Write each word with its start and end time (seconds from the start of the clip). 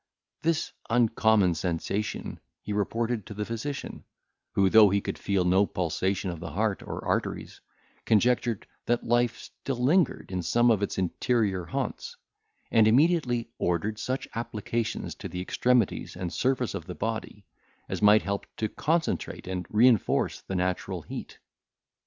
This 0.41 0.71
uncommon 0.89 1.53
sensation 1.53 2.39
he 2.59 2.73
reported 2.73 3.27
to 3.27 3.35
the 3.35 3.45
physician, 3.45 4.03
who, 4.53 4.67
though 4.67 4.89
he 4.89 4.99
could 4.99 5.19
feel 5.19 5.45
no 5.45 5.67
pulsation 5.67 6.31
of 6.31 6.39
the 6.39 6.49
heart 6.49 6.81
or 6.81 7.05
arteries, 7.05 7.61
conjectured 8.03 8.65
that 8.87 9.05
life 9.05 9.37
still 9.37 9.75
lingered 9.77 10.31
in 10.31 10.41
some 10.41 10.71
of 10.71 10.81
its 10.81 10.97
interior 10.97 11.65
haunts, 11.65 12.17
and 12.71 12.87
immediately 12.87 13.51
ordered 13.59 13.99
such 13.99 14.27
applications 14.33 15.13
to 15.13 15.29
the 15.29 15.39
extremities 15.39 16.15
and 16.15 16.33
surface 16.33 16.73
of 16.73 16.87
the 16.87 16.95
body, 16.95 17.45
as 17.87 18.01
might 18.01 18.23
help 18.23 18.47
to 18.57 18.69
concentrate 18.69 19.45
and 19.45 19.67
reinforce 19.69 20.41
the 20.41 20.55
natural 20.55 21.03
heat. 21.03 21.37